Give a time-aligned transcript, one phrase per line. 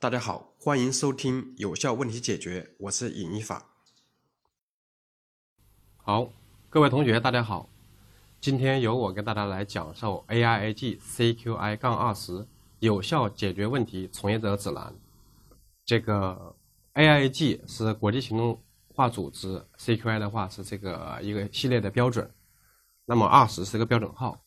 [0.00, 3.66] 大家好，欢迎收听有效问题解决，我是尹一法。
[5.98, 6.32] 好，
[6.70, 7.68] 各位同学，大家好，
[8.40, 12.46] 今天由我跟大家来讲授 AIAG CQI 杠二十
[12.78, 14.94] 有效解决问题从业者指南。
[15.84, 16.56] 这个
[16.94, 18.58] AIAG 是国际行动
[18.94, 22.32] 化组织，CQI 的话是这个一个系列的标准，
[23.04, 24.42] 那么二十是个标准号。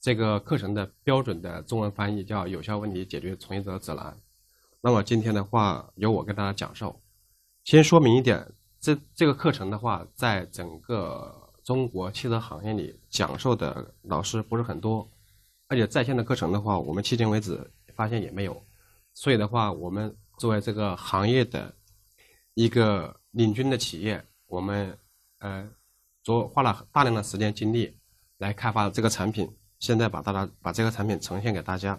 [0.00, 4.16] 这个课程的标准的中文翻译叫有效问题解决从业者指南。
[4.84, 6.94] 那么今天的话，由我跟大家讲授。
[7.64, 8.46] 先说明一点，
[8.78, 15.08] 这这个课程的话，在整个中国汽车行业里讲授的老师不是很多，
[15.68, 17.58] 而且在线的课程的话，我们迄今为止
[17.94, 18.62] 发现也没有。
[19.14, 21.74] 所以的话，我们作为这个行业的
[22.52, 24.94] 一个领军的企业，我们
[25.38, 25.66] 呃，
[26.22, 27.96] 做花了大量的时间精力
[28.36, 31.98] 来开发这个产品，现在把大家把这个产品呈现给大家。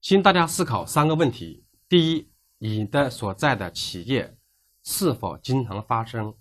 [0.00, 4.38] 请大家思考三个问题：第一，你的所在的企业
[4.84, 6.34] 是否经常发生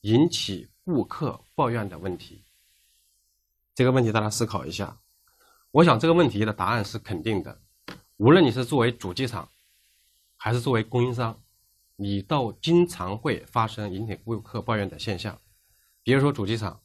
[0.00, 2.42] 引起顾客抱怨的问题？
[3.72, 4.98] 这个问题大家思考一下。
[5.70, 7.60] 我想这个问题的答案是肯定的。
[8.16, 9.48] 无论你是作为主机厂，
[10.36, 11.40] 还是作为供应商，
[11.94, 15.40] 你都经常会发生引起顾客抱怨的现象。
[16.02, 16.80] 比如说主机厂，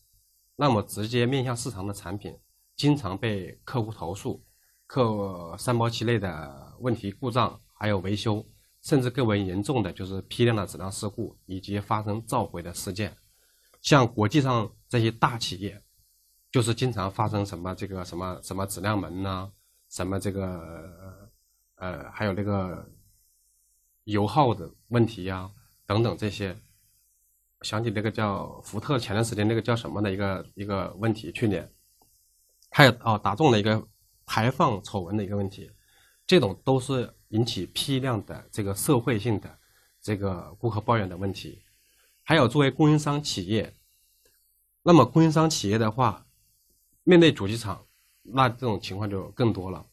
[0.55, 2.38] 那么直接面向市场的产品，
[2.75, 4.43] 经常被客户投诉。
[4.89, 8.43] 客三包期内的问题故障，还有维修，
[8.81, 13.15] 甚至更为严重的就是批量的质量事故以及发生召回的事件。
[13.83, 15.79] 像国际上这些大企业，
[16.51, 19.51] 就是经常发生什么这个什么什么质量门呐，
[19.91, 20.59] 什么这个
[21.75, 22.83] 呃还有那个
[24.05, 25.51] 油耗的问题呀
[25.85, 26.57] 等等这些。
[27.61, 31.71] 想起那个叫福特前段时间那个叫什么的一个一个问题，去年
[32.71, 33.87] 还有哦打中了一个。
[34.30, 35.72] 排放丑闻的一个问题，
[36.27, 39.58] 这种都是引起批量的这个社会性的
[39.99, 41.64] 这个顾客抱怨的问题。
[42.21, 43.73] 还有作为供应商企业，
[44.83, 46.27] 那么供应商企业的话，
[47.03, 47.83] 面对主机厂，
[48.21, 49.83] 那这种情况就更多了。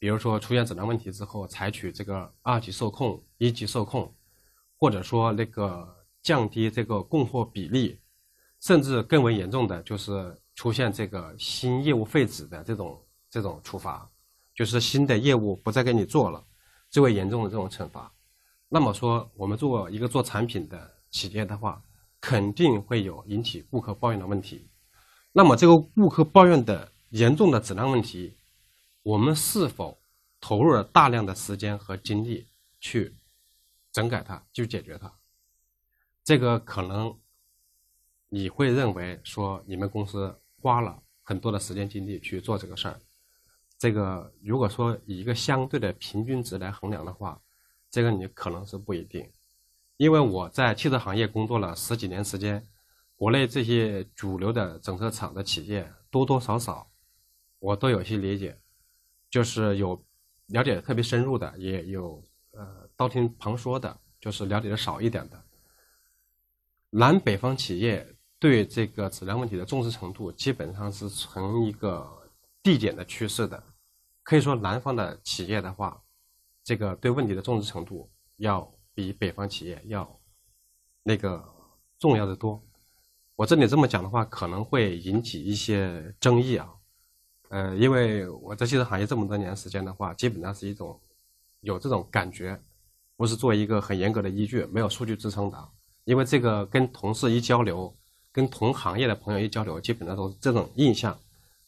[0.00, 4.12] 比如说出现质量问题之后，采取这个二级受控、一级受控，
[4.76, 8.00] 或者说那个降低这个供货比例，
[8.58, 13.00] 甚至更为严重的就是出现这个新业务废止的这种。
[13.36, 14.10] 这种处罚，
[14.54, 16.42] 就是新的业务不再给你做了，
[16.88, 18.10] 最为严重的这种惩罚。
[18.66, 21.84] 那么说，我们做一个做产品的企业的话，
[22.18, 24.70] 肯定会有引起顾客抱怨的问题。
[25.32, 28.34] 那么这个顾客抱怨的严重的质量问题，
[29.02, 29.98] 我们是否
[30.40, 32.46] 投入了大量的时间和精力
[32.80, 33.14] 去
[33.92, 35.12] 整改它，去解决它？
[36.24, 37.14] 这个可能
[38.30, 42.98] 你会认为说，你们公司花了很多的时间精力去做这个事儿。
[43.86, 47.40] 这个如果说以一个相对的平均值来衡量的话，
[47.88, 49.30] 这个你可能是不一定，
[49.96, 52.66] 因为我在汽车行业工作了十几年时间，
[53.14, 56.90] 国内这些主流的整车厂的企业多多少少
[57.60, 58.58] 我都有些理解，
[59.30, 60.04] 就是有
[60.46, 62.20] 了解特别深入的，也有
[62.50, 65.40] 呃道听旁说的，就是了解的少一点的。
[66.90, 68.04] 南北方企业
[68.40, 72.14] 对这个质量问题的重视程度基本上是呈一个。
[72.62, 73.62] 递减的趋势的，
[74.26, 76.02] 可以说南方的企业的话，
[76.64, 80.20] 这个对问题的重视程度要比北方企业要
[81.04, 81.40] 那个
[81.96, 82.60] 重要的多。
[83.36, 86.74] 我这里这么讲的话，可能会引起一些争议啊。
[87.50, 91.00] 呃，因为我在汽车行业这么多年时间的话，基本上是一种
[91.60, 92.60] 有这种感觉，
[93.16, 95.68] 不是做一个很严格的依据，没有数据支撑的。
[96.02, 97.96] 因为这个跟同事一交流，
[98.32, 101.16] 跟同行业的朋友一交流，基本上都是这种印象。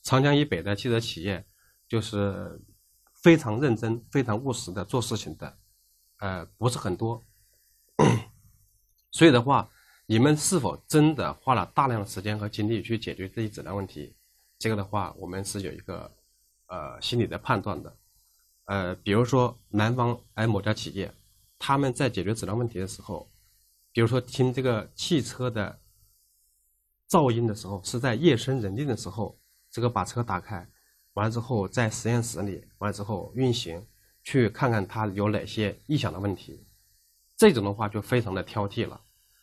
[0.03, 1.45] 长江以北的汽车企业，
[1.89, 2.61] 就是
[3.15, 5.59] 非常认真、非常务实的做事情的，
[6.19, 7.25] 呃，不是很多。
[9.11, 9.69] 所以的话，
[10.07, 14.15] 你们是否真的花了大量的时间和精力去解决这些质量问题？
[14.59, 16.15] 这个的话，我们是有一个
[16.67, 17.97] 呃心理的判断的。
[18.67, 21.13] 呃，比如说南方哎某家企业，
[21.59, 23.29] 他们在解决质量问题的时候，
[23.93, 25.81] 比如说听这个汽车的
[27.09, 29.39] 噪音的时候，是在夜深人静的时候。
[29.71, 30.67] 这个把车打开，
[31.19, 33.85] 完之后在实验室里，完了之后运行，
[34.23, 36.65] 去看看它有哪些异响的问题。
[37.37, 39.01] 这种的话就非常的挑剔了。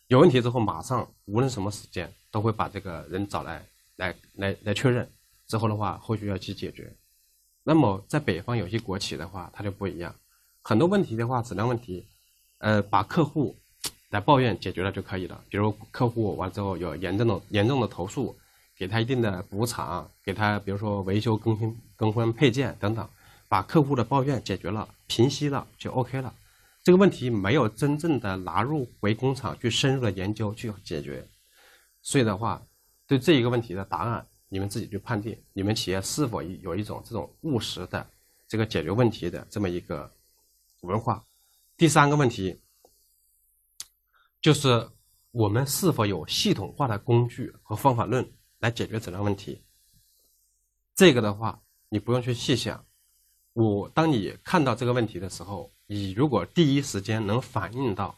[0.07, 3.65] 有问题之后，马上无论什么时间都会把这个人找来，
[3.97, 5.09] 来来来确认。
[5.47, 6.95] 之后的话，后续要去解决。
[7.63, 10.15] 那么在北方有些国企的话，它就不一样。
[10.61, 12.07] 很多问题的话，质量问题，
[12.59, 13.53] 呃，把客户
[14.11, 15.43] 来抱怨解决了就可以了。
[15.49, 18.33] 比如客户完之后有严重的严重的投诉。
[18.77, 23.09] 给他一定的补偿，给他比如说维修更新更换配件等等，
[23.47, 26.33] 把客户的抱怨解决了、平息了就 OK 了。
[26.83, 31.27] 这个问题没有真正的拿入回工厂去深入的研究去解决，
[32.01, 32.61] 所以的话，
[33.07, 38.05] 对这一个问题的答案，你们自己去判定，你们企业是否有一种这种务实的
[38.47, 40.11] 这个解决问题的这么一个
[40.81, 41.23] 文化。
[41.75, 42.61] 第三个问题，
[44.39, 44.87] 就是
[45.31, 48.23] 我们是否有系统化的工具和方法论
[48.59, 49.61] 来解决质量问题。
[50.95, 52.85] 这个的话，你不用去细想。
[53.53, 58.17] 我当你看到这个问题的时候，你如果第一时间能反映到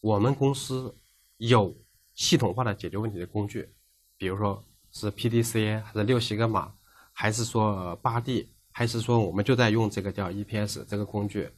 [0.00, 0.96] 我们公司
[1.36, 1.76] 有
[2.14, 3.68] 系统化的解决问题的工具，
[4.16, 6.72] 比如说是 PDCA 还是六西格玛，
[7.12, 11.50] 还是说八 D，还是说我们就在用这个叫 EPS 这个工具。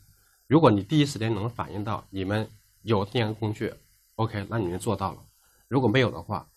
[0.46, 2.50] 如果你第一时间能反映到你们
[2.82, 3.72] 有这样的工具
[4.16, 5.24] ，OK，那你们做到了。
[5.68, 6.50] 如果没有的话，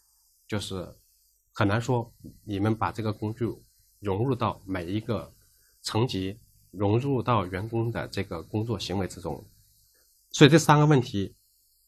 [0.48, 0.98] 就是
[1.62, 2.12] 很难说
[2.44, 3.46] 你们把这个工具
[4.00, 5.31] 融入到每一个
[5.84, 6.40] 层级，
[6.72, 9.46] 融入到员工的这个工作行为之中。
[10.31, 11.36] 所以这三个问题，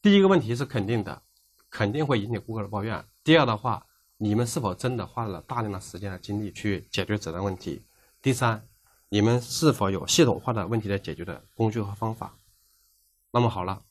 [0.00, 1.20] 第一个问题是肯定的，
[1.68, 3.04] 肯定会引起顾客的抱怨。
[3.24, 3.84] 第二的话，
[4.16, 7.82] 你们是否真的花了大量的时间和精力去解决质量问题？
[8.22, 8.64] 第三。
[9.08, 12.38] 你们是否有系统化的问题的解决的工具和方法？
[13.32, 13.82] 那么好了，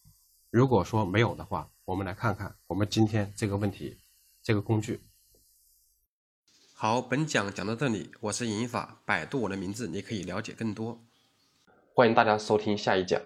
[0.49, 3.97] 如果说没有的话，我们来看看我们今天这个问题，
[4.41, 5.01] 这个工具。
[6.83, 10.99] 好，本讲讲到这里，我是银法，百度我的名字，你可以了解更多。
[11.93, 13.21] 欢迎大家收听下一讲。